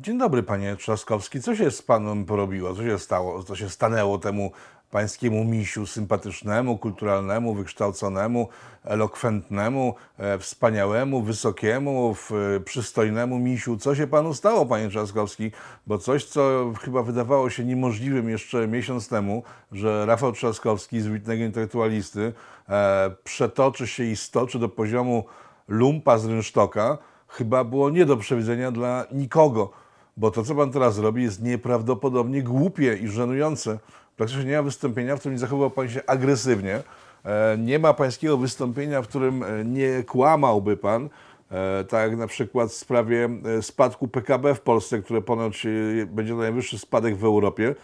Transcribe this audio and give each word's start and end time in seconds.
Dzień 0.00 0.18
dobry, 0.18 0.42
panie 0.42 0.76
Trzaskowski. 0.76 1.42
Co 1.42 1.56
się 1.56 1.70
z 1.70 1.82
panem 1.82 2.24
porobiło? 2.24 2.74
Co 2.74 2.82
się 2.82 2.98
stało? 2.98 3.42
Co 3.42 3.56
się 3.56 3.70
stanęło 3.70 4.18
temu 4.18 4.52
pańskiemu 4.90 5.44
misiu 5.44 5.86
sympatycznemu, 5.86 6.78
kulturalnemu, 6.78 7.54
wykształconemu, 7.54 8.48
elokwentnemu, 8.84 9.94
e, 10.18 10.38
wspaniałemu, 10.38 11.22
wysokiemu, 11.22 12.14
e, 12.56 12.60
przystojnemu 12.60 13.38
misiu? 13.38 13.76
Co 13.76 13.94
się 13.94 14.06
panu 14.06 14.34
stało, 14.34 14.66
panie 14.66 14.88
Trzaskowski? 14.88 15.50
Bo 15.86 15.98
coś, 15.98 16.24
co 16.24 16.72
chyba 16.80 17.02
wydawało 17.02 17.50
się 17.50 17.64
niemożliwym 17.64 18.28
jeszcze 18.28 18.68
miesiąc 18.68 19.08
temu, 19.08 19.42
że 19.72 20.06
Rafał 20.06 20.32
Trzaskowski 20.32 21.00
z 21.00 21.06
wybitnego 21.06 21.44
intelektualisty 21.44 22.32
e, 22.68 23.10
przetoczy 23.24 23.86
się 23.86 24.04
i 24.04 24.16
stoczy 24.16 24.58
do 24.58 24.68
poziomu 24.68 25.24
lumpa 25.68 26.18
z 26.18 26.26
rynsztoka, 26.26 26.98
chyba 27.28 27.64
było 27.64 27.90
nie 27.90 28.06
do 28.06 28.16
przewidzenia 28.16 28.70
dla 28.70 29.06
nikogo, 29.12 29.87
bo 30.18 30.30
to, 30.30 30.44
co 30.44 30.54
pan 30.54 30.70
teraz 30.70 30.98
robi, 30.98 31.22
jest 31.22 31.42
nieprawdopodobnie 31.42 32.42
głupie 32.42 32.96
i 32.96 33.08
żenujące. 33.08 33.78
Praktycznie 34.16 34.44
nie 34.44 34.56
ma 34.56 34.62
wystąpienia, 34.62 35.16
w 35.16 35.18
którym 35.18 35.34
nie 35.34 35.40
zachowywał 35.40 35.70
pan 35.70 35.88
się 35.88 36.00
agresywnie. 36.06 36.82
E, 37.24 37.56
Nie 37.58 37.78
ma 37.78 37.94
pańskiego 37.94 38.36
wystąpienia, 38.36 39.02
w 39.02 39.08
którym 39.08 39.42
e, 39.42 39.64
nie 39.64 40.02
kłamałby 40.02 40.76
pan, 40.76 41.08
e, 41.50 41.84
tak 41.84 42.10
jak 42.10 42.18
na 42.18 42.26
przykład 42.26 42.70
w 42.70 42.74
sprawie 42.74 43.28
spadku 43.60 44.08
PKB 44.08 44.54
w 44.54 44.60
Polsce, 44.60 45.02
które 45.02 45.22
ponoć 45.22 45.66
będzie 46.06 46.34
najwyższy 46.34 46.78
spadek 46.78 47.16
w 47.16 47.24
Europie, 47.24 47.74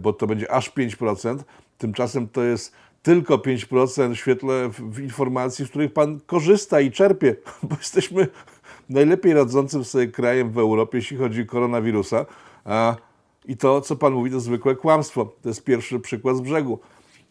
bo 0.00 0.12
to 0.12 0.26
będzie 0.26 0.50
aż 0.50 0.70
5%. 0.70 1.38
Tymczasem 1.78 2.28
to 2.28 2.42
jest 2.42 2.72
tylko 3.02 3.38
5% 3.38 4.14
w 4.14 4.16
świetle 4.16 4.70
informacji, 5.02 5.64
z 5.64 5.68
których 5.68 5.92
pan 5.92 6.20
korzysta 6.20 6.80
i 6.80 6.90
czerpie, 6.90 7.36
bo 7.62 7.76
jesteśmy 7.76 8.26
najlepiej 8.88 9.34
radzącym 9.34 9.84
sobie 9.84 10.08
krajem 10.08 10.50
w 10.50 10.58
Europie, 10.58 10.98
jeśli 10.98 11.16
chodzi 11.16 11.42
o 11.42 11.46
koronawirusa. 11.46 12.26
A, 12.64 12.96
I 13.44 13.56
to, 13.56 13.80
co 13.80 13.96
pan 13.96 14.12
mówi, 14.12 14.30
to 14.30 14.40
zwykłe 14.40 14.76
kłamstwo. 14.76 15.24
To 15.42 15.48
jest 15.48 15.64
pierwszy 15.64 16.00
przykład 16.00 16.36
z 16.36 16.40
brzegu. 16.40 16.78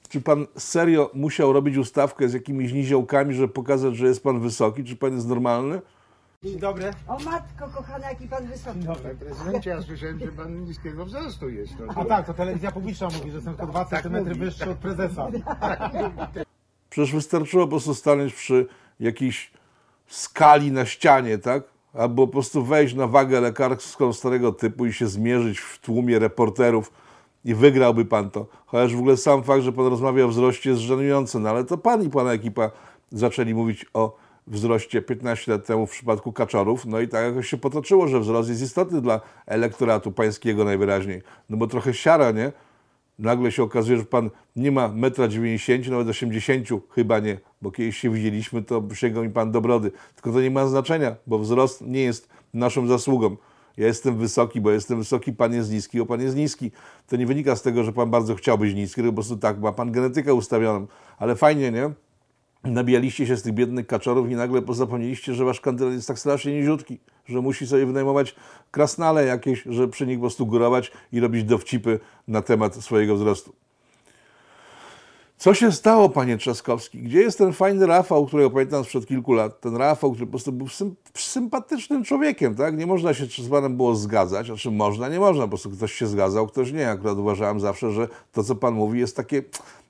Czy 0.10 0.22
pan 0.22 0.48
serio 0.58 1.12
musiał 1.14 1.54
robić 1.54 1.78
ustawkę 1.78 2.30
z 2.30 2.34
jakimiś 2.34 2.74
niziołkami, 2.74 3.34
żeby 3.34 3.48
pokazać, 3.48 3.96
że 3.96 4.08
jest 4.08 4.24
pan 4.24 4.40
wysoki? 4.40 4.84
Czy 4.84 4.96
pan 4.96 5.14
jest 5.14 5.28
normalny? 5.28 5.82
Dzień 6.44 6.60
dobry. 6.60 6.92
O 7.08 7.20
matko 7.20 7.70
kochana, 7.76 8.10
jaki 8.10 8.28
pan 8.28 8.48
wysoki. 8.48 8.80
Dzień 8.80 8.88
dobry. 8.88 9.04
Panie 9.04 9.16
prezydencie, 9.16 9.70
ja 9.70 9.82
słyszałem, 9.82 10.20
że 10.20 10.28
pan 10.28 10.66
niskiego 10.66 11.06
wzrostu 11.06 11.50
jest. 11.50 11.74
No, 11.80 11.94
A 11.96 12.06
tak, 12.06 12.26
to 12.26 12.34
telewizja 12.34 12.72
publiczna 12.72 13.08
mówi, 13.08 13.30
że 13.30 13.36
jestem 13.36 13.56
tylko 13.56 13.72
2 13.72 13.86
cm 13.86 14.40
wyższy 14.40 14.70
od 14.70 14.78
prezesa. 14.78 15.28
Przecież 16.90 17.14
wystarczyło 17.14 17.64
po 17.64 17.70
prostu 17.70 17.96
stanąć 17.96 18.34
przy 18.34 18.68
jakiejś 19.00 19.52
skali 20.08 20.72
na 20.72 20.86
ścianie, 20.86 21.38
tak? 21.38 21.64
Albo 21.94 22.28
po 22.28 22.34
prostu 22.34 22.64
wejść 22.64 22.96
na 22.96 23.08
wagę 23.08 23.42
lekarską 23.42 24.14
starego 24.14 24.52
typu 24.52 24.86
i 24.86 24.94
się 24.94 25.08
zmierzyć 25.08 25.60
w 25.60 25.80
tłumie 25.80 26.20
reporterów 26.20 26.92
i 27.46 27.56
wygrałby 27.56 28.06
pan 28.06 28.30
to. 28.30 28.46
Chociaż 28.66 28.96
w 28.96 29.00
ogóle 29.00 29.18
sam 29.18 29.44
fakt, 29.44 29.64
że 29.64 29.74
pan 29.74 29.88
rozmawia 29.88 30.26
o 30.26 30.28
wzroście 30.28 30.70
jest 30.70 30.82
żenujący, 30.82 31.40
no 31.40 31.50
ale 31.50 31.64
to 31.64 31.78
pan 31.78 32.04
i 32.04 32.10
pana 32.10 32.34
ekipa 32.34 32.72
zaczęli 33.12 33.54
mówić 33.54 33.86
o 33.94 34.18
wzroście 34.48 35.02
15 35.02 35.52
lat 35.52 35.66
temu 35.66 35.88
w 35.88 35.92
przypadku 35.92 36.34
kaczorów, 36.34 36.86
no 36.86 37.00
i 37.00 37.08
tak 37.08 37.26
jakoś 37.26 37.50
się 37.50 37.58
potoczyło, 37.58 38.08
że 38.08 38.20
wzrost 38.20 38.50
jest 38.50 38.62
istotny 38.62 39.02
dla 39.02 39.22
elektoratu 39.46 40.12
pańskiego 40.12 40.64
najwyraźniej. 40.64 41.22
No 41.50 41.58
bo 41.58 41.68
trochę 41.68 41.94
siara, 41.94 42.32
nie? 42.32 42.52
Nagle 43.20 43.52
się 43.52 43.64
okazuje, 43.64 43.98
że 43.98 44.06
pan 44.06 44.30
nie 44.56 44.72
ma 44.72 44.90
1,90 44.90 45.86
m, 45.86 45.92
nawet 45.92 46.08
80 46.08 46.68
chyba 46.90 47.20
nie, 47.20 47.38
bo 47.62 47.72
kiedyś 47.72 47.98
się 47.98 48.10
widzieliśmy, 48.10 48.64
to 48.64 48.84
sięgał 48.94 49.24
mi 49.24 49.30
pan 49.30 49.52
do 49.52 49.62
brody. 49.62 49.92
Tylko 50.16 50.32
to 50.32 50.42
nie 50.42 50.52
ma 50.52 50.68
znaczenia, 50.68 51.16
bo 51.28 51.40
wzrost 51.40 51.82
nie 51.82 52.02
jest 52.02 52.30
naszą 52.54 52.88
zasługą. 52.88 53.38
Ja 53.78 53.88
jestem 53.88 54.18
wysoki, 54.18 54.62
bo 54.62 54.72
jestem 54.72 54.98
wysoki, 54.98 55.34
pan 55.34 55.54
jest 55.54 55.72
niski, 55.72 56.00
bo 56.00 56.06
pan 56.06 56.22
jest 56.22 56.36
niski. 56.36 56.72
To 57.08 57.16
nie 57.16 57.26
wynika 57.26 57.56
z 57.56 57.62
tego, 57.62 57.84
że 57.84 57.94
pan 57.94 58.10
bardzo 58.12 58.36
chciał 58.36 58.58
być 58.58 58.76
niski, 58.76 58.96
tylko 58.96 59.12
po 59.12 59.16
prostu 59.16 59.38
tak, 59.38 59.60
ma 59.60 59.72
pan 59.72 59.92
genetykę 59.92 60.34
ustawioną. 60.34 60.88
Ale 61.18 61.36
fajnie, 61.36 61.72
nie? 61.72 61.92
Nabijaliście 62.68 63.28
się 63.28 63.38
z 63.38 63.42
tych 63.42 63.54
biednych 63.54 63.88
kaczorów 63.88 64.32
i 64.32 64.36
nagle 64.36 64.62
zapomnieliście, 64.70 65.34
że 65.34 65.46
wasz 65.46 65.62
kandydat 65.62 65.94
jest 65.94 66.08
tak 66.08 66.20
strasznie 66.20 66.60
niziutki, 66.60 67.00
że 67.26 67.42
musi 67.42 67.68
sobie 67.68 67.86
wynajmować 67.86 68.36
krasnale 68.72 69.26
jakieś, 69.26 69.64
żeby 69.66 69.88
przy 69.88 70.08
nich 70.08 70.18
po 70.18 70.22
prostu 70.22 70.46
górować 70.46 70.92
i 71.12 71.20
robić 71.20 71.44
dowcipy 71.44 72.00
na 72.28 72.42
temat 72.42 72.76
swojego 72.76 73.16
wzrostu. 73.16 73.67
Co 75.38 75.54
się 75.54 75.72
stało, 75.72 76.10
panie 76.10 76.38
Trzaskowski? 76.38 77.00
Gdzie 77.00 77.22
jest 77.22 77.38
ten 77.38 77.54
fajny 77.54 77.88
Rafał, 77.88 78.26
którego 78.26 78.50
pamiętam 78.50 78.84
sprzed 78.84 79.06
kilku 79.06 79.34
lat? 79.34 79.62
Ten 79.62 79.76
Rafał, 79.76 80.12
który 80.12 80.26
po 80.26 80.32
prostu 80.32 80.52
był 80.52 80.68
sym- 80.68 80.96
sympatycznym 81.14 82.04
człowiekiem, 82.04 82.56
tak? 82.56 82.78
Nie 82.78 82.86
można 82.88 83.14
się 83.14 83.26
z 83.26 83.50
panem 83.50 83.78
było 83.78 83.96
zgadzać, 83.96 84.48
znaczy 84.48 84.72
można, 84.72 85.10
nie 85.10 85.20
można, 85.20 85.44
po 85.44 85.48
prostu 85.48 85.72
ktoś 85.72 85.94
się 85.94 86.08
zgadzał, 86.08 86.48
ktoś 86.48 86.72
nie. 86.72 86.90
Akurat 86.90 87.18
uważałem 87.18 87.60
zawsze, 87.60 87.92
że 87.92 88.08
to, 88.32 88.44
co 88.44 88.56
pan 88.56 88.74
mówi, 88.74 89.00
jest 89.00 89.16
takie 89.16 89.44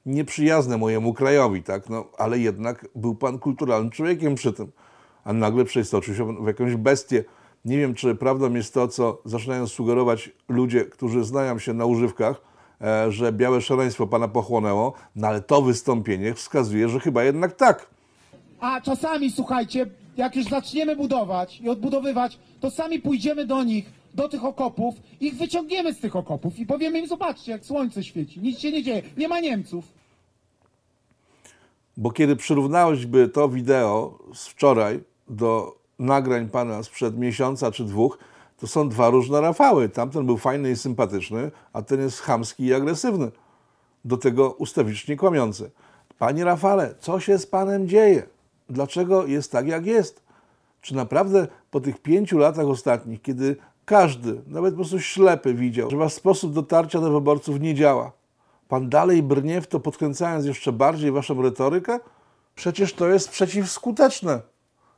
nieprzyjazne 0.06 0.78
mojemu 0.78 1.14
krajowi, 1.14 1.64
tak? 1.64 1.90
No, 1.90 2.06
ale 2.18 2.40
jednak 2.40 2.88
był 2.96 3.16
pan 3.16 3.40
kulturalnym 3.40 3.92
człowiekiem 3.92 4.36
przy 4.36 4.54
tym, 4.54 4.72
a 5.24 5.34
nagle 5.34 5.66
przeistoczył 5.66 6.16
się 6.16 6.44
w 6.44 6.48
jakąś 6.48 6.76
bestię. 6.76 7.24
Nie 7.66 7.78
wiem, 7.78 7.94
czy 7.94 8.16
prawdą 8.16 8.54
jest 8.54 8.74
to, 8.74 8.88
co 8.88 9.22
zaczynają 9.26 9.68
sugerować 9.68 10.32
ludzie, 10.50 10.86
którzy 10.86 11.24
znają 11.24 11.60
się 11.60 11.74
na 11.74 11.86
używkach, 11.86 12.42
że 13.10 13.34
białe 13.34 13.62
szaleństwo 13.62 14.08
pana 14.08 14.28
pochłonęło, 14.28 14.94
no 15.16 15.28
ale 15.28 15.42
to 15.42 15.62
wystąpienie 15.62 16.34
wskazuje, 16.34 16.90
że 16.90 17.00
chyba 17.00 17.24
jednak 17.24 17.56
tak. 17.56 17.88
A 18.60 18.82
czasami, 18.82 19.32
słuchajcie, 19.32 19.86
jak 20.18 20.36
już 20.36 20.46
zaczniemy 20.46 20.96
budować 20.96 21.62
i 21.62 21.70
odbudowywać, 21.70 22.40
to 22.60 22.72
sami 22.72 23.00
pójdziemy 23.00 23.46
do 23.46 23.64
nich, 23.64 23.92
do 24.14 24.30
tych 24.30 24.46
okopów, 24.46 24.96
ich 25.20 25.36
wyciągniemy 25.36 25.94
z 25.94 26.00
tych 26.00 26.16
okopów 26.16 26.60
i 26.60 26.66
powiemy 26.66 27.00
im, 27.00 27.08
zobaczcie, 27.08 27.52
jak 27.52 27.66
słońce 27.66 28.04
świeci, 28.04 28.40
nic 28.40 28.60
się 28.60 28.72
nie 28.72 28.84
dzieje, 28.84 29.02
nie 29.18 29.28
ma 29.28 29.40
Niemców. 29.40 29.86
Bo 31.98 32.12
kiedy 32.12 32.36
przyrównałeś 32.36 33.06
by 33.06 33.30
to 33.30 33.50
wideo 33.50 34.20
z 34.34 34.48
wczoraj 34.48 35.04
do 35.30 35.78
nagrań 36.00 36.50
pana 36.50 36.84
sprzed 36.84 37.18
miesiąca 37.18 37.72
czy 37.72 37.84
dwóch, 37.84 38.18
to 38.58 38.68
są 38.68 38.90
dwa 38.90 39.10
różne 39.10 39.42
Rafały. 39.42 39.90
Tamten 39.90 40.26
był 40.26 40.38
fajny 40.38 40.72
i 40.72 40.76
sympatyczny, 40.76 41.52
a 41.74 41.82
ten 41.82 42.02
jest 42.02 42.22
chamski 42.22 42.66
i 42.66 42.74
agresywny. 42.74 43.32
Do 44.06 44.18
tego 44.18 44.52
ustawicznie 44.52 45.18
kłamiący. 45.18 45.72
Panie 46.20 46.46
Rafale, 46.46 46.96
co 47.00 47.20
się 47.20 47.38
z 47.38 47.46
panem 47.46 47.88
dzieje? 47.88 48.24
Dlaczego 48.70 49.26
jest 49.26 49.52
tak, 49.52 49.68
jak 49.68 49.86
jest? 49.86 50.24
Czy 50.82 50.96
naprawdę 50.96 51.48
po 51.72 51.80
tych 51.80 52.02
pięciu 52.02 52.38
latach 52.38 52.66
ostatnich, 52.66 53.22
kiedy 53.22 53.56
każdy, 53.86 54.42
nawet 54.48 54.74
po 54.74 54.76
prostu 54.76 55.00
ślepy 55.00 55.54
widział, 55.54 55.90
że 55.90 55.98
wasz 55.98 56.14
sposób 56.14 56.54
dotarcia 56.54 57.02
do 57.02 57.12
wyborców 57.12 57.60
nie 57.60 57.76
działa, 57.76 58.12
pan 58.68 58.90
dalej 58.90 59.24
brnie 59.24 59.62
w 59.62 59.68
to, 59.68 59.80
podkręcając 59.80 60.46
jeszcze 60.46 60.72
bardziej 60.72 61.12
waszą 61.12 61.42
retorykę? 61.42 62.00
Przecież 62.56 62.94
to 62.94 63.08
jest 63.08 63.30
przeciwskuteczne. 63.30 64.42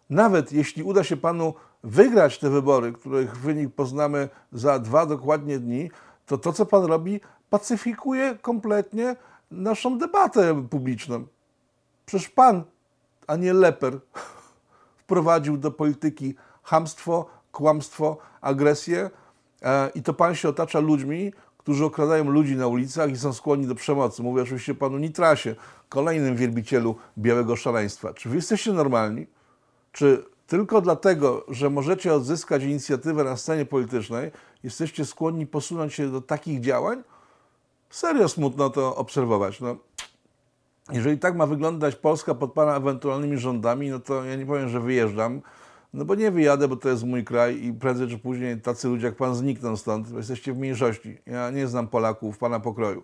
Nawet 0.10 0.52
jeśli 0.52 0.84
uda 0.84 1.04
się 1.04 1.18
panu 1.18 1.54
wygrać 1.84 2.40
te 2.40 2.50
wybory, 2.50 2.94
których 2.94 3.38
wynik 3.38 3.76
poznamy 3.76 4.30
za 4.52 4.80
dwa 4.80 5.06
dokładnie 5.06 5.60
dni, 5.60 5.92
to 6.26 6.38
to, 6.38 6.54
co 6.54 6.66
pan 6.66 6.84
robi, 6.84 7.22
pacyfikuje 7.50 8.38
kompletnie 8.42 9.16
naszą 9.52 9.98
debatę 9.98 10.68
publiczną. 10.70 11.26
Przecież 12.06 12.30
pan, 12.30 12.64
a 13.28 13.36
nie 13.36 13.54
leper, 13.54 14.00
wprowadził 15.04 15.58
do 15.58 15.72
polityki 15.72 16.36
hamstwo, 16.64 17.26
kłamstwo, 17.52 18.18
agresję 18.42 19.10
e, 19.62 19.90
i 19.90 20.04
to 20.04 20.14
pan 20.14 20.36
się 20.36 20.50
otacza 20.50 20.80
ludźmi, 20.80 21.34
którzy 21.58 21.86
okradają 21.86 22.24
ludzi 22.24 22.56
na 22.56 22.68
ulicach 22.68 23.12
i 23.12 23.18
są 23.18 23.34
skłonni 23.34 23.68
do 23.68 23.76
przemocy. 23.76 24.24
Mówię 24.24 24.42
oczywiście 24.42 24.76
panu 24.76 24.98
Nitrasie, 24.98 25.56
kolejnym 25.90 26.36
wielbicielu 26.36 26.96
białego 27.18 27.56
szaleństwa. 27.56 28.14
Czy 28.14 28.30
wy 28.30 28.36
jesteście 28.36 28.74
normalni? 28.74 29.28
Czy 29.92 30.26
tylko 30.50 30.82
dlatego, 30.82 31.46
że 31.48 31.70
możecie 31.70 32.14
odzyskać 32.14 32.64
inicjatywę 32.64 33.24
na 33.24 33.38
scenie 33.38 33.66
politycznej, 33.66 34.32
jesteście 34.64 35.06
skłonni 35.06 35.48
posunąć 35.48 35.94
się 35.94 36.12
do 36.12 36.22
takich 36.22 36.62
działań? 36.62 37.04
Serio 37.90 38.30
smutno 38.30 38.70
to 38.70 38.96
obserwować. 38.96 39.62
No, 39.62 39.76
jeżeli 40.92 41.20
tak 41.20 41.36
ma 41.36 41.46
wyglądać 41.46 41.96
Polska 41.96 42.36
pod 42.36 42.54
Pana 42.54 42.78
ewentualnymi 42.78 43.38
rządami, 43.38 43.90
no 43.90 44.00
to 44.00 44.24
ja 44.24 44.36
nie 44.36 44.46
powiem, 44.46 44.70
że 44.70 44.80
wyjeżdżam, 44.80 45.42
no 45.94 46.06
bo 46.06 46.16
nie 46.16 46.32
wyjadę, 46.32 46.68
bo 46.68 46.76
to 46.76 46.90
jest 46.90 47.04
mój 47.04 47.24
kraj 47.24 47.64
i 47.64 47.74
prędzej 47.74 48.08
czy 48.08 48.18
później 48.18 48.62
tacy 48.62 48.88
ludzie 48.88 49.06
jak 49.06 49.16
Pan 49.16 49.36
znikną 49.36 49.78
stąd, 49.78 50.10
bo 50.10 50.18
jesteście 50.18 50.54
w 50.54 50.58
mniejszości. 50.58 51.18
Ja 51.26 51.50
nie 51.50 51.68
znam 51.68 51.88
Polaków 51.88 52.38
Pana 52.38 52.60
pokroju. 52.60 53.04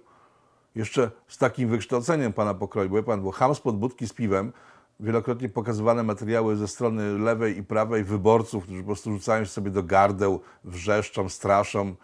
Jeszcze 0.75 1.12
z 1.28 1.38
takim 1.38 1.69
wykształceniem 1.69 2.34
Pana 2.34 2.54
pokroju, 2.54 2.90
bo 2.90 2.96
wie 2.96 3.04
Pan, 3.04 3.22
bo 3.22 3.31
ham 3.31 3.56
spod 3.56 3.78
budki 3.78 4.08
z 4.08 4.14
piwem, 4.14 4.54
wielokrotnie 5.00 5.50
pokazywane 5.50 6.03
materiały 6.03 6.56
ze 6.56 6.68
strony 6.68 7.19
lewej 7.19 7.57
i 7.57 7.63
prawej 7.63 8.03
wyborców, 8.03 8.63
którzy 8.63 8.81
po 8.81 8.86
prostu 8.86 9.12
rzucają 9.12 9.44
się 9.44 9.51
sobie 9.51 9.71
do 9.71 9.83
gardeł, 9.83 10.42
wrzeszczą, 10.63 11.30
straszą, 11.30 11.95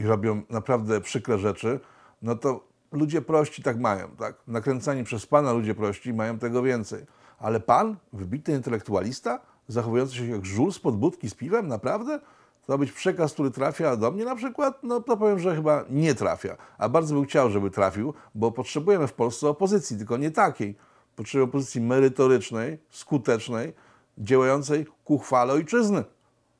i 0.00 0.02
robią 0.02 0.42
naprawdę 0.50 1.00
przykre 1.00 1.38
rzeczy, 1.38 1.80
no 2.22 2.36
to 2.36 2.64
ludzie 2.92 3.22
prości 3.22 3.62
tak 3.62 3.78
mają, 3.78 4.08
tak? 4.08 4.36
Nakręcani 4.46 5.04
przez 5.04 5.26
Pana 5.26 5.52
ludzie 5.52 5.74
prości 5.74 6.14
mają 6.14 6.38
tego 6.38 6.62
więcej. 6.62 7.06
Ale 7.38 7.60
Pan, 7.60 7.96
wybitny 8.12 8.54
intelektualista, 8.54 9.40
zachowujący 9.68 10.14
się 10.14 10.26
jak 10.26 10.46
żul 10.46 10.72
spod 10.72 10.96
budki 10.96 11.30
z 11.30 11.34
piwem, 11.34 11.68
naprawdę? 11.68 12.20
To 12.66 12.78
być 12.78 12.92
przekaz, 12.92 13.32
który 13.32 13.50
trafia 13.50 13.96
do 13.96 14.10
mnie 14.10 14.24
na 14.24 14.36
przykład, 14.36 14.78
no 14.82 15.00
to 15.00 15.16
powiem, 15.16 15.38
że 15.38 15.54
chyba 15.54 15.84
nie 15.90 16.14
trafia. 16.14 16.56
A 16.78 16.88
bardzo 16.88 17.14
bym 17.14 17.24
chciał, 17.24 17.50
żeby 17.50 17.70
trafił, 17.70 18.14
bo 18.34 18.52
potrzebujemy 18.52 19.06
w 19.06 19.12
Polsce 19.12 19.48
opozycji, 19.48 19.96
tylko 19.96 20.16
nie 20.16 20.30
takiej. 20.30 20.76
Potrzebujemy 21.16 21.50
opozycji 21.50 21.80
merytorycznej, 21.80 22.78
skutecznej, 22.90 23.72
działającej 24.18 24.86
ku 25.04 25.18
chwale 25.18 25.52
ojczyzny. 25.52 26.04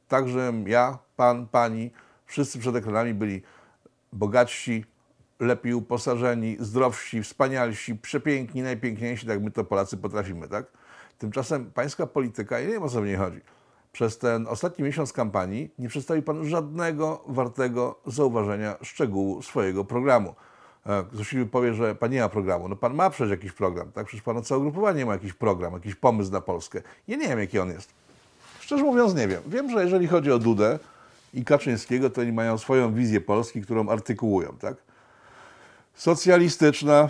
Także 0.08 0.52
ja, 0.66 0.98
pan, 1.16 1.46
pani, 1.46 1.90
wszyscy 2.26 2.58
przed 2.58 2.76
ekranami 2.76 3.14
byli 3.14 3.42
bogatsi, 4.12 4.84
lepiej 5.40 5.74
uposażeni, 5.74 6.56
zdrowsi, 6.60 7.22
wspanialsi, 7.22 7.94
przepiękni, 7.94 8.62
najpiękniejsi, 8.62 9.26
tak 9.26 9.42
my 9.42 9.50
to 9.50 9.64
Polacy 9.64 9.96
potrafimy, 9.96 10.48
tak? 10.48 10.66
Tymczasem 11.18 11.70
pańska 11.70 12.06
polityka, 12.06 12.58
ja 12.58 12.66
nie 12.66 12.72
wiem 12.72 12.82
o 12.82 12.88
co 12.88 13.02
w 13.02 13.04
niej 13.04 13.16
chodzi, 13.16 13.40
przez 13.92 14.18
ten 14.18 14.46
ostatni 14.46 14.84
miesiąc 14.84 15.12
kampanii 15.12 15.74
nie 15.78 15.88
przedstawił 15.88 16.22
pan 16.22 16.44
żadnego 16.44 17.24
wartego 17.26 18.00
zauważenia 18.06 18.76
szczegółu 18.82 19.42
swojego 19.42 19.84
programu. 19.84 20.34
E, 20.86 21.04
Ktoś 21.12 21.34
powie, 21.50 21.74
że 21.74 21.94
pan 21.94 22.10
nie 22.10 22.20
ma 22.20 22.28
programu. 22.28 22.68
No 22.68 22.76
pan 22.76 22.94
ma 22.94 23.10
przecież 23.10 23.30
jakiś 23.30 23.52
program, 23.52 23.92
tak? 23.92 24.06
Przecież 24.06 24.24
pan 24.24 24.42
całe 24.42 24.58
ugrupowanie 24.58 25.06
ma 25.06 25.12
jakiś 25.12 25.32
program, 25.32 25.72
jakiś 25.72 25.94
pomysł 25.94 26.32
na 26.32 26.40
Polskę. 26.40 26.82
Ja 27.08 27.16
nie 27.16 27.28
wiem, 27.28 27.38
jaki 27.38 27.58
on 27.58 27.68
jest. 27.68 27.90
Szczerze 28.60 28.84
mówiąc, 28.84 29.14
nie 29.14 29.28
wiem. 29.28 29.42
Wiem, 29.46 29.70
że 29.70 29.84
jeżeli 29.84 30.06
chodzi 30.06 30.32
o 30.32 30.38
Dudę 30.38 30.78
i 31.34 31.44
Kaczyńskiego, 31.44 32.10
to 32.10 32.20
oni 32.20 32.32
mają 32.32 32.58
swoją 32.58 32.94
wizję 32.94 33.20
Polski, 33.20 33.62
którą 33.62 33.88
artykułują, 33.88 34.56
tak? 34.60 34.74
Socjalistyczna, 35.94 37.08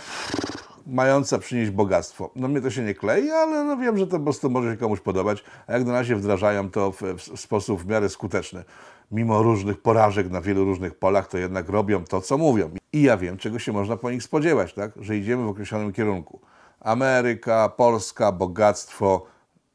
mająca 0.86 1.38
przynieść 1.38 1.70
bogactwo. 1.70 2.30
No 2.36 2.48
mnie 2.48 2.60
to 2.60 2.70
się 2.70 2.82
nie 2.82 2.94
klei, 2.94 3.30
ale 3.30 3.64
no 3.64 3.76
wiem, 3.76 3.98
że 3.98 4.06
to 4.06 4.18
po 4.18 4.24
prostu 4.24 4.50
może 4.50 4.70
się 4.70 4.76
komuś 4.76 5.00
podobać, 5.00 5.44
a 5.66 5.72
jak 5.72 5.84
na 5.86 5.92
razie 5.92 6.16
wdrażają 6.16 6.70
to 6.70 6.92
w, 6.92 7.02
w 7.02 7.40
sposób 7.40 7.82
w 7.82 7.86
miarę 7.86 8.08
skuteczny. 8.08 8.64
Mimo 9.12 9.42
różnych 9.42 9.80
porażek 9.82 10.30
na 10.30 10.40
wielu 10.40 10.64
różnych 10.64 10.94
polach, 10.94 11.28
to 11.28 11.38
jednak 11.38 11.68
robią 11.68 12.04
to, 12.04 12.20
co 12.20 12.38
mówią. 12.38 12.79
I 12.92 13.02
ja 13.02 13.16
wiem, 13.16 13.36
czego 13.36 13.58
się 13.58 13.72
można 13.72 13.96
po 13.96 14.10
nich 14.10 14.22
spodziewać, 14.22 14.74
tak? 14.74 14.92
że 14.96 15.16
idziemy 15.16 15.44
w 15.44 15.48
określonym 15.48 15.92
kierunku. 15.92 16.40
Ameryka, 16.80 17.68
Polska, 17.68 18.32
bogactwo 18.32 19.26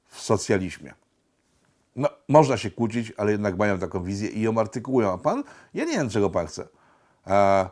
w 0.07 0.21
socjalizmie. 0.21 0.93
No, 1.95 2.09
można 2.27 2.57
się 2.57 2.71
kłócić, 2.71 3.13
ale 3.17 3.31
jednak 3.31 3.57
mają 3.57 3.79
taką 3.79 4.03
wizję 4.03 4.29
i 4.29 4.41
ją 4.41 4.57
artykułują. 4.57 5.11
A 5.13 5.17
pan? 5.17 5.43
Ja 5.73 5.85
nie 5.85 5.91
wiem, 5.91 6.09
czego 6.09 6.29
pan 6.29 6.47
chce. 6.47 6.67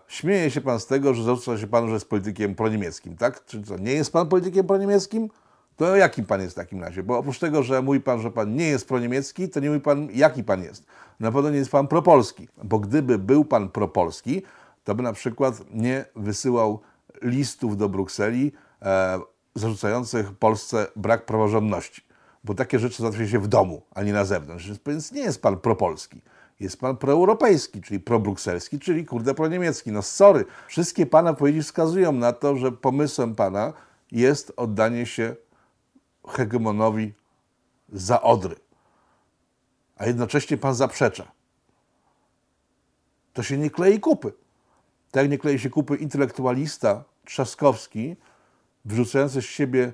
Śmieje 0.08 0.52
się 0.52 0.62
pan 0.62 0.80
z 0.80 0.86
tego, 0.86 1.14
że 1.14 1.24
zarzuca 1.24 1.58
się 1.58 1.68
panu, 1.68 1.88
że 1.88 1.94
jest 1.94 2.10
politykiem 2.10 2.56
proniemieckim, 2.56 3.18
tak? 3.18 3.46
Czy 3.46 3.64
co, 3.64 3.78
nie 3.78 3.94
jest 3.94 4.14
pan 4.14 4.28
politykiem 4.28 4.68
proniemieckim? 4.68 5.30
To 5.76 5.96
jakim 5.96 6.26
pan 6.26 6.42
jest 6.42 6.54
w 6.54 6.56
takim 6.56 6.82
razie? 6.82 7.04
Bo 7.04 7.18
oprócz 7.18 7.40
tego, 7.40 7.64
że 7.64 7.82
mówi 7.82 8.00
pan, 8.00 8.22
że 8.22 8.32
pan 8.32 8.56
nie 8.56 8.68
jest 8.68 8.88
proniemiecki, 8.88 9.50
to 9.50 9.60
nie 9.60 9.70
mówi 9.70 9.82
pan, 9.82 10.08
jaki 10.14 10.44
pan 10.44 10.64
jest. 10.64 10.86
Na 11.20 11.32
pewno 11.32 11.50
nie 11.50 11.58
jest 11.58 11.72
pan 11.72 11.88
propolski, 11.88 12.48
bo 12.64 12.80
gdyby 12.80 13.18
był 13.20 13.46
pan 13.46 13.70
propolski, 13.70 14.42
to 14.84 14.96
by 14.96 15.04
na 15.04 15.14
przykład 15.14 15.56
nie 15.72 16.06
wysyłał 16.16 16.82
listów 17.22 17.78
do 17.78 17.90
Brukseli 17.90 18.52
e, 18.82 19.20
zarzucających 19.56 20.32
Polsce 20.32 20.88
brak 20.96 21.26
praworządności. 21.26 22.02
Bo 22.44 22.54
takie 22.54 22.80
rzeczy 22.80 22.98
załatwia 22.98 23.28
się 23.28 23.40
w 23.40 23.48
domu, 23.48 23.82
a 23.92 24.04
nie 24.04 24.14
na 24.14 24.26
zewnątrz. 24.26 24.72
Więc 24.86 25.12
nie 25.12 25.22
jest 25.22 25.42
pan 25.42 25.58
propolski. 25.58 26.22
Jest 26.60 26.80
pan 26.80 26.98
proeuropejski, 26.98 27.82
czyli 27.82 28.00
probrukselski, 28.00 28.80
czyli 28.80 29.06
kurde 29.06 29.34
proniemiecki. 29.34 29.92
No 29.92 30.02
sorry. 30.02 30.46
Wszystkie 30.68 31.06
pana 31.06 31.34
powiedzi 31.34 31.66
wskazują 31.66 32.12
na 32.12 32.34
to, 32.34 32.56
że 32.56 32.72
pomysłem 32.72 33.36
pana 33.36 33.74
jest 34.12 34.54
oddanie 34.58 35.06
się 35.06 35.36
hegemonowi 36.28 37.14
za 37.90 38.22
Odry. 38.22 38.56
A 39.98 40.06
jednocześnie 40.06 40.58
pan 40.58 40.76
zaprzecza. 40.76 41.32
To 43.34 43.44
się 43.44 43.58
nie 43.58 43.70
klei 43.70 44.00
kupy. 44.00 44.34
Tak 45.14 45.30
nie 45.30 45.38
klei 45.38 45.60
się 45.60 45.70
kupy 45.70 45.96
intelektualista 45.96 47.04
Trzaskowski, 47.26 48.16
wyrzucający 48.86 49.42
z 49.42 49.46
siebie 49.46 49.94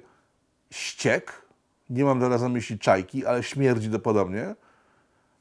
ściek, 0.71 1.41
nie 1.89 2.03
mam 2.05 2.19
teraz 2.19 2.41
na 2.41 2.49
myśli 2.49 2.79
czajki, 2.79 3.25
ale 3.25 3.43
śmierdzi 3.43 3.89
to 3.89 3.99
podobnie, 3.99 4.55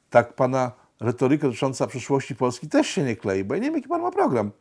tak 0.09 0.33
pana 0.33 0.71
retoryka 0.99 1.47
dotycząca 1.47 1.87
przyszłości 1.87 2.35
Polski 2.35 2.67
też 2.67 2.87
się 2.87 3.03
nie 3.03 3.15
klei, 3.15 3.43
bo 3.43 3.55
ja 3.55 3.59
nie 3.59 3.67
wiem, 3.67 3.75
jaki 3.75 3.87
pan 3.87 4.01
ma 4.01 4.11
program. 4.11 4.51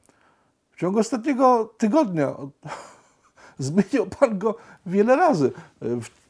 W 0.70 0.81
ciągu 0.81 0.99
ostatniego 0.99 1.75
tygodnia 1.79 2.37
zmienił 3.59 4.06
pan 4.06 4.38
go 4.38 4.56
wiele 4.87 5.17
razy. 5.17 5.53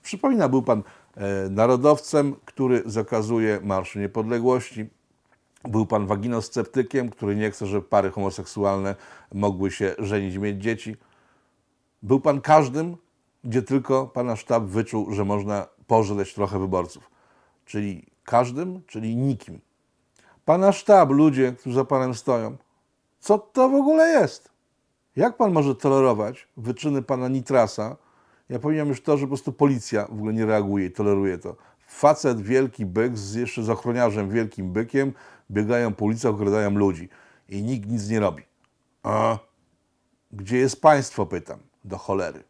Przypomina, 0.02 0.49
był 0.49 0.62
pan 0.62 0.82
e, 1.17 1.49
narodowcem, 1.50 2.37
który 2.44 2.82
zakazuje 2.87 3.61
Marszu 3.62 3.99
Niepodległości. 3.99 4.91
Był 5.64 5.87
pan 5.87 6.06
waginosceptykiem, 6.06 7.10
który 7.10 7.37
nie 7.37 7.50
chce, 7.50 7.66
żeby 7.66 7.82
pary 7.82 8.10
homoseksualne 8.10 8.94
mogły 9.34 9.70
się 9.70 9.94
żenić 9.99 10.37
mieć 10.37 10.62
dzieci. 10.62 10.96
Był 12.02 12.20
pan 12.20 12.40
każdym, 12.40 12.96
gdzie 13.44 13.62
tylko 13.62 14.06
pana 14.06 14.37
sztab 14.37 14.64
wyczuł, 14.64 15.12
że 15.12 15.25
można 15.25 15.66
pożreć 15.87 16.34
trochę 16.34 16.58
wyborców. 16.58 17.10
Czyli 17.64 18.06
każdym, 18.25 18.82
czyli 18.87 19.16
nikim. 19.16 19.60
Pana 20.44 20.72
sztab, 20.72 21.10
ludzie, 21.10 21.52
którzy 21.52 21.76
za 21.76 21.84
panem 21.84 22.14
stoją. 22.14 22.56
Co 23.20 23.38
to 23.38 23.69
w 23.69 23.75
ogóle 23.75 24.08
jest? 24.08 24.50
Jak 25.16 25.37
pan 25.37 25.52
może 25.52 25.75
tolerować 25.75 26.49
wyczyny 26.56 27.02
pana 27.02 27.28
Nitrasa? 27.28 27.96
Ja 28.49 28.58
pomijam 28.58 28.88
już 28.88 29.02
to, 29.02 29.16
że 29.16 29.25
po 29.25 29.28
prostu 29.28 29.52
policja 29.52 30.06
w 30.06 30.12
ogóle 30.12 30.32
nie 30.32 30.46
reaguje 30.46 30.87
i 30.87 30.90
toleruje 30.90 31.38
to. 31.38 31.56
Facet, 31.88 32.40
wielki 32.40 32.87
byk, 32.87 33.19
z, 33.19 33.35
jeszcze 33.35 33.62
z 33.62 33.70
ochroniarzem 33.70 34.31
wielkim 34.31 34.73
bykiem, 34.73 35.12
biegają 35.50 35.94
po 35.94 36.05
ulicach, 36.05 36.35
okradają 36.35 36.70
ludzi 36.70 37.08
i 37.49 37.62
nikt 37.62 37.88
nic 37.88 38.08
nie 38.08 38.20
robi. 38.20 38.43
A 39.02 39.38
gdzie 40.32 40.58
jest 40.58 40.81
państwo, 40.81 41.26
pytam, 41.26 41.58
do 41.85 41.99
cholery. 41.99 42.44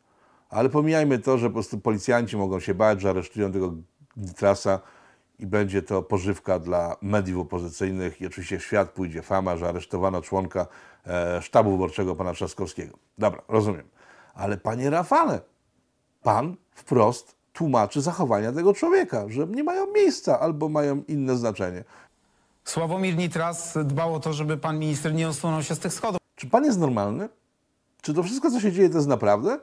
Ale 0.50 0.69
pomijajmy 0.69 1.19
to, 1.19 1.38
że 1.38 1.46
po 1.49 1.52
prostu 1.52 1.81
policjanci 1.81 2.37
mogą 2.37 2.61
się 2.61 2.75
bać, 2.75 3.00
że 3.00 3.11
aresztują 3.11 3.52
tego 3.52 3.75
Nitrasa 4.17 4.81
i 5.38 5.46
będzie 5.46 5.82
to 5.82 6.02
pożywka 6.02 6.58
dla 6.58 6.96
mediów 7.02 7.43
opozycyjnych 7.43 8.20
i 8.20 8.26
oczywiście 8.26 8.58
w 8.58 8.64
świat 8.64 8.91
pójdzie 8.91 9.23
fama, 9.23 9.56
że 9.56 9.69
aresztowano 9.69 10.23
członka 10.23 10.67
e, 11.06 11.43
sztabu 11.43 11.70
wyborczego 11.70 12.17
pana 12.17 12.32
Trzaskowskiego. 12.32 12.99
Dobra, 13.19 13.43
rozumiem. 13.49 13.88
Ale 14.34 14.56
panie 14.56 14.91
Rafale, 14.91 15.41
pan 16.23 16.56
wprost 16.70 17.38
tłumaczy 17.58 18.00
zachowania 18.00 18.52
tego 18.52 18.75
człowieka, 18.75 19.25
że 19.28 19.46
nie 19.46 19.64
mają 19.64 19.93
miejsca 19.93 20.40
albo 20.40 20.69
mają 20.69 21.02
inne 21.08 21.37
znaczenie. 21.37 21.84
Sławomir 22.64 23.16
Nitras 23.16 23.78
dbał 23.84 24.14
o 24.14 24.20
to, 24.20 24.32
żeby 24.32 24.56
pan 24.56 24.79
minister 24.79 25.15
nie 25.15 25.29
usunął 25.29 25.62
się 25.62 25.74
z 25.74 25.79
tych 25.79 25.93
schodów. 25.93 26.20
Czy 26.36 26.46
pan 26.46 26.65
jest 26.65 26.79
normalny? 26.79 27.29
Czy 28.03 28.15
to 28.15 28.22
wszystko, 28.22 28.50
co 28.50 28.60
się 28.60 28.72
dzieje, 28.72 28.91
to 28.91 28.96
jest 28.96 29.08
naprawdę? 29.08 29.58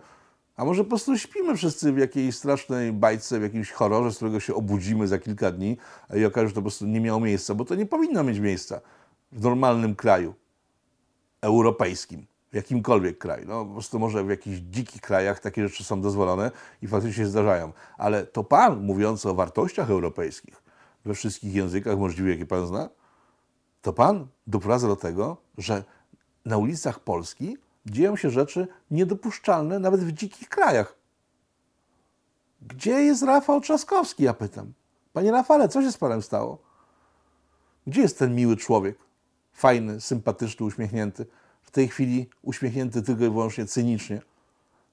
A 0.58 0.66
może 0.66 0.84
po 0.84 0.90
prostu 0.90 1.18
śpimy 1.18 1.58
wszyscy 1.58 1.94
w 1.94 1.98
jakiejś 1.98 2.36
strasznej 2.36 2.94
bajce, 2.94 3.40
w 3.40 3.44
jakimś 3.44 3.72
horrorze, 3.72 4.12
z 4.12 4.16
którego 4.16 4.40
się 4.40 4.56
obudzimy 4.56 5.08
za 5.08 5.20
kilka 5.20 5.52
dni 5.52 5.78
i 6.18 6.26
okaże, 6.26 6.48
że 6.48 6.54
to 6.54 6.62
po 6.62 6.62
prostu 6.62 6.86
nie 6.86 7.02
miało 7.02 7.20
miejsca, 7.20 7.56
bo 7.56 7.66
to 7.66 7.76
nie 7.76 7.86
powinno 7.86 8.24
mieć 8.24 8.40
miejsca 8.40 8.82
w 9.32 9.42
normalnym 9.42 9.96
kraju 9.96 10.34
europejskim, 11.42 12.26
jakimkolwiek 12.56 13.18
kraju. 13.18 13.48
No 13.48 13.66
po 13.66 13.72
prostu 13.72 14.00
może 14.00 14.24
w 14.24 14.30
jakichś 14.30 14.58
dzikich 14.58 15.02
krajach 15.02 15.40
takie 15.40 15.68
rzeczy 15.68 15.84
są 15.84 16.02
dozwolone 16.02 16.52
i 16.82 16.88
faktycznie 16.88 17.24
się 17.24 17.30
zdarzają. 17.30 17.72
Ale 17.98 18.26
to 18.26 18.44
pan, 18.44 18.84
mówiący 18.84 19.30
o 19.30 19.36
wartościach 19.36 19.90
europejskich 19.90 20.66
we 21.06 21.14
wszystkich 21.14 21.56
językach 21.56 21.98
możliwych, 21.98 22.32
jakie 22.32 22.46
pan 22.46 22.68
zna, 22.68 22.90
to 23.82 23.94
pan 23.94 24.28
doprowadza 24.48 24.88
do 24.88 24.96
tego, 24.96 25.38
że 25.58 25.84
na 26.46 26.58
ulicach 26.58 27.00
Polski 27.00 27.58
dzieją 27.86 28.16
się 28.16 28.30
rzeczy 28.30 28.68
niedopuszczalne 28.92 29.80
nawet 29.80 30.04
w 30.04 30.12
dzikich 30.12 30.50
krajach. 30.50 30.96
Gdzie 32.62 32.92
jest 32.92 33.24
Rafał 33.24 33.62
Trzaskowski, 33.62 34.24
ja 34.24 34.34
pytam. 34.34 34.74
Panie 35.14 35.32
Rafale, 35.32 35.70
co 35.70 35.82
się 35.82 35.92
z 35.92 35.98
panem 35.98 36.22
stało? 36.22 36.58
Gdzie 37.88 38.02
jest 38.02 38.20
ten 38.20 38.36
miły 38.36 38.58
człowiek? 38.58 38.98
Fajny, 39.54 40.02
sympatyczny, 40.02 40.66
uśmiechnięty. 40.66 41.26
Tej 41.76 41.88
chwili 41.88 42.30
uśmiechnięty 42.42 43.02
tylko 43.02 43.26
i 43.26 43.30
wyłącznie 43.30 43.66
cynicznie. 43.66 44.22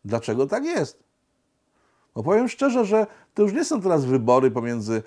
Dlaczego 0.04 0.46
tak 0.46 0.64
jest? 0.64 1.02
Bo 2.14 2.22
powiem 2.22 2.48
szczerze, 2.48 2.84
że 2.84 3.06
to 3.34 3.42
już 3.42 3.52
nie 3.52 3.64
są 3.64 3.80
teraz 3.80 4.04
wybory 4.04 4.50
pomiędzy 4.50 5.02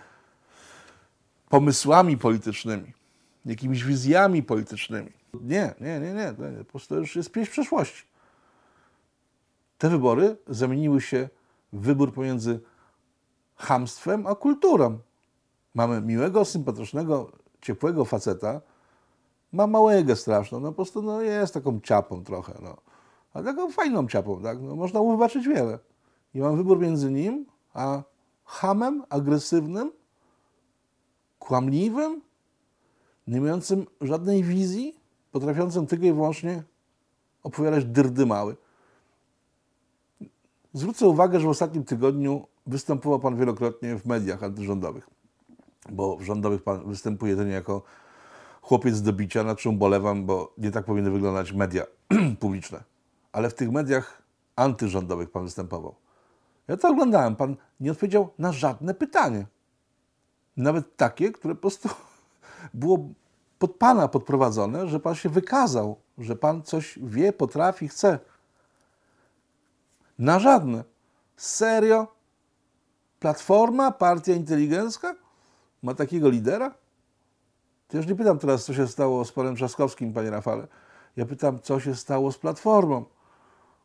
pomysłami 1.50 2.18
politycznymi, 2.18 2.94
jakimiś 3.46 3.84
wizjami 3.84 4.44
politycznymi. 4.44 5.12
Nie, 5.42 5.74
nie, 5.82 6.00
nie, 6.00 6.14
nie. 6.14 6.34
Po 6.58 6.66
prostu 6.66 6.96
już 6.96 7.16
jest 7.16 7.32
pieśń 7.32 7.52
przeszłości. 7.52 8.04
Te 9.78 9.90
wybory 9.90 10.38
zamieniły 10.48 11.02
się 11.02 11.30
w 11.74 11.82
wybór 11.82 12.14
pomiędzy 12.14 12.60
chamstwem 13.56 14.28
a 14.28 14.36
kulturą. 14.36 15.00
Mamy 15.74 16.02
miłego, 16.02 16.46
sympatycznego, 16.46 17.32
ciepłego 17.62 18.06
faceta, 18.06 18.62
ma 19.56 19.68
małego 19.68 20.16
straszną, 20.16 20.60
no 20.60 20.68
po 20.68 20.76
prostu 20.76 21.02
no, 21.02 21.22
jest 21.22 21.54
taką 21.54 21.80
ciapą 21.82 22.24
trochę, 22.24 22.54
no. 22.64 22.78
Ale 23.34 23.46
taką 23.46 23.72
fajną 23.72 24.08
ciapą, 24.08 24.42
tak? 24.42 24.62
No, 24.62 24.76
można 24.76 25.00
mu 25.00 25.12
wybaczyć 25.12 25.48
wiele. 25.48 25.80
I 26.34 26.40
mam 26.40 26.58
wybór 26.58 26.80
między 26.80 27.12
nim 27.12 27.46
a 27.74 28.04
hamem, 28.46 29.04
agresywnym, 29.10 29.92
kłamliwym, 31.40 32.22
nie 33.28 33.42
mającym 33.42 33.86
żadnej 34.02 34.44
wizji, 34.44 34.96
potrafiącym 35.32 35.88
tylko 35.88 36.06
i 36.06 36.14
wyłącznie 36.14 36.64
opowiadać 37.44 37.86
dyrdy 37.86 38.26
mały. 38.26 38.56
Zwrócę 40.74 41.08
uwagę, 41.08 41.40
że 41.40 41.48
w 41.48 41.50
ostatnim 41.50 41.84
tygodniu 41.84 42.48
występował 42.68 43.20
Pan 43.20 43.38
wielokrotnie 43.38 43.96
w 43.96 44.06
mediach 44.06 44.44
antyrządowych, 44.44 45.10
bo 45.90 46.18
w 46.18 46.22
rządowych 46.22 46.64
Pan 46.64 46.90
występuje 46.90 47.32
jedynie 47.32 47.52
jako 47.52 47.82
chłopiec 48.66 49.02
do 49.02 49.14
bicia, 49.14 49.44
na 49.44 49.56
czym 49.56 49.78
bolewam, 49.78 50.26
bo 50.26 50.54
nie 50.58 50.72
tak 50.72 50.86
powinny 50.86 51.12
wyglądać 51.12 51.52
media 51.52 51.84
publiczne. 52.40 52.84
Ale 53.32 53.50
w 53.50 53.54
tych 53.54 53.72
mediach 53.72 54.22
antyrządowych 54.56 55.32
Pan 55.32 55.44
występował. 55.44 55.96
Ja 56.68 56.78
to 56.78 56.90
oglądałem. 56.90 57.36
Pan 57.36 57.56
nie 57.80 57.92
odpowiedział 57.92 58.30
na 58.40 58.52
żadne 58.52 58.94
pytanie. 58.94 59.46
Nawet 60.58 60.96
takie, 60.96 61.32
które 61.32 61.56
po 61.56 61.62
prostu 61.62 61.90
było 62.74 63.10
pod 63.60 63.76
Pana 63.76 64.08
podprowadzone, 64.08 64.88
że 64.88 65.00
Pan 65.00 65.16
się 65.16 65.30
wykazał, 65.30 65.96
że 66.18 66.36
Pan 66.36 66.64
coś 66.64 67.00
wie, 67.02 67.34
potrafi, 67.34 67.88
chce. 67.88 68.20
Na 70.20 70.40
żadne. 70.40 70.84
Serio? 71.38 72.16
Platforma, 73.20 73.92
partia 73.92 74.34
inteligencka 74.34 75.16
ma 75.84 75.94
takiego 75.94 76.30
lidera? 76.30 76.85
To 77.88 77.98
już 77.98 78.08
nie 78.08 78.16
pytam 78.16 78.40
teraz, 78.40 78.66
co 78.66 78.74
się 78.74 78.88
stało 78.88 79.26
z 79.26 79.32
panem 79.32 79.56
Trzaskowskim, 79.56 80.14
panie 80.14 80.30
Rafale. 80.30 80.68
Ja 81.16 81.26
pytam, 81.26 81.60
co 81.60 81.80
się 81.80 81.96
stało 81.96 82.32
z 82.32 82.38
Platformą, 82.38 83.06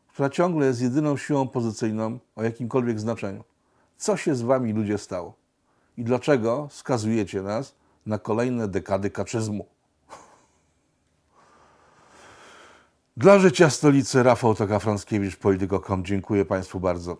która 0.07 0.29
ciągle 0.29 0.65
jest 0.65 0.81
jedyną 0.81 1.17
siłą 1.17 1.41
opozycyjną 1.41 2.19
o 2.35 2.43
jakimkolwiek 2.43 2.99
znaczeniu. 2.99 3.43
Co 3.97 4.17
się 4.17 4.35
z 4.35 4.41
wami 4.41 4.73
ludzie 4.73 4.97
stało? 4.97 5.33
I 5.97 6.03
dlaczego 6.03 6.67
skazujecie 6.71 7.41
nas 7.41 7.75
na 8.05 8.17
kolejne 8.17 8.67
dekady 8.67 9.09
kaczyzmu? 9.09 9.65
Dla 13.17 13.39
życia 13.39 13.69
stolicy 13.69 14.23
Rafał 14.23 14.53
Toka-Frąckiewicz, 14.53 15.35
polityko.com. 15.35 16.05
Dziękuję 16.05 16.45
Państwu 16.45 16.79
bardzo. 16.79 17.17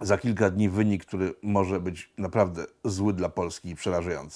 Za 0.00 0.18
kilka 0.18 0.50
dni 0.50 0.68
wynik, 0.68 1.06
który 1.06 1.34
może 1.42 1.80
być 1.80 2.12
naprawdę 2.18 2.66
zły 2.84 3.12
dla 3.12 3.28
Polski 3.28 3.70
i 3.70 3.74
przerażający. 3.74 4.26